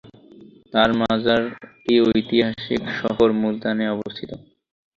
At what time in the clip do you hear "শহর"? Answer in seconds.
2.99-3.29